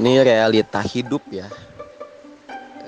[0.00, 1.44] Ini realita hidup ya.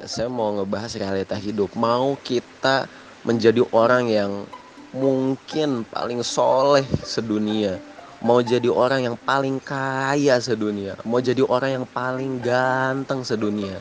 [0.08, 1.76] Saya mau ngebahas realita hidup.
[1.76, 2.88] Mau kita
[3.20, 4.48] menjadi orang yang
[4.96, 7.76] mungkin paling soleh sedunia.
[8.24, 10.96] Mau jadi orang yang paling kaya sedunia.
[11.04, 13.76] Mau jadi orang yang paling ganteng sedunia.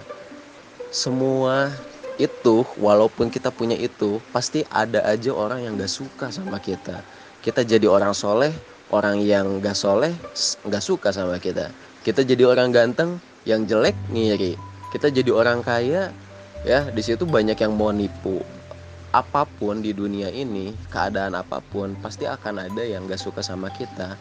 [0.91, 1.71] Semua
[2.19, 6.99] itu, walaupun kita punya itu, pasti ada aja orang yang gak suka sama kita.
[7.39, 8.51] Kita jadi orang soleh,
[8.91, 10.11] orang yang gak soleh,
[10.67, 11.71] gak suka sama kita
[12.01, 14.57] kita jadi orang ganteng yang jelek ngiri.
[14.89, 16.09] Kita jadi orang kaya
[16.65, 18.41] ya di situ banyak yang mau nipu.
[19.11, 23.69] Apa pun di dunia ini keadaan apa pun pasti akan ada yang gak suka sama
[23.75, 24.17] kita.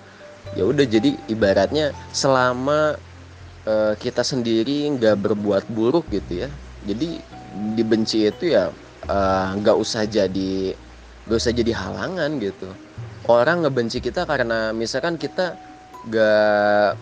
[0.56, 2.98] Ya udah jadi ibaratnya selama
[3.68, 6.48] uh, kita sendiri nggak berbuat buruk gitu ya.
[6.84, 7.20] Jadi
[7.76, 8.72] dibenci itu ya
[9.04, 10.72] eh, nggak uh, usah jadi
[11.28, 12.72] nggak usah jadi halangan gitu.
[13.28, 15.60] Orang ngebenci kita karena misalkan kita
[16.08, 16.96] gak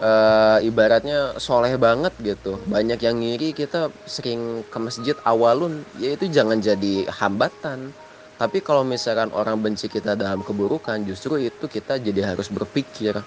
[0.00, 2.58] uh, ibaratnya soleh banget gitu.
[2.66, 7.92] Banyak yang ngiri kita sering ke masjid awalun ya itu jangan jadi hambatan.
[8.40, 13.20] Tapi kalau misalkan orang benci kita dalam keburukan justru itu kita jadi harus berpikir.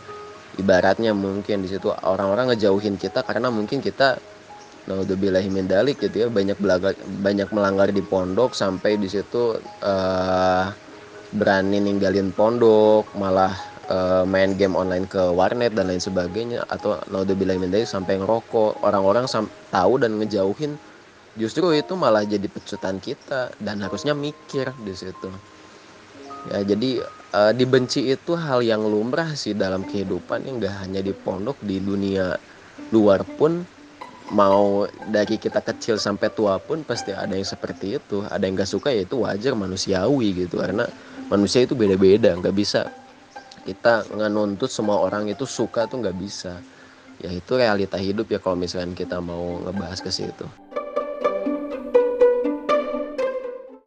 [0.53, 4.21] Ibaratnya mungkin di situ orang-orang ngejauhin kita karena mungkin kita
[4.85, 10.65] naudzubillahi min dalik gitu ya banyak belaga, banyak melanggar di pondok sampai di situ uh,
[11.33, 17.61] berani ninggalin pondok malah uh, main game online ke warnet dan lain sebagainya atau naudzubillah
[17.61, 18.81] min sampai ngerokok.
[18.81, 19.29] Orang-orang
[19.69, 20.75] tahu dan ngejauhin
[21.37, 25.29] justru itu malah jadi pecutan kita dan harusnya mikir di situ.
[26.51, 31.13] Ya jadi uh, dibenci itu hal yang lumrah sih dalam kehidupan yang gak hanya di
[31.15, 32.35] pondok di dunia
[32.89, 33.63] luar pun.
[34.33, 38.23] Mau dari kita kecil sampai tua pun pasti ada yang seperti itu.
[38.25, 40.57] Ada yang gak suka ya itu wajar manusiawi gitu.
[40.57, 40.87] Karena
[41.31, 42.91] manusia itu beda-beda nggak bisa
[43.63, 46.59] kita nggak nuntut semua orang itu suka tuh nggak bisa.
[47.23, 50.43] Ya itu realita hidup ya kalau misalkan kita mau ngebahas ke situ